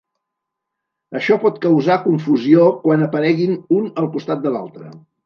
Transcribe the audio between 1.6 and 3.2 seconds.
causar confusió quan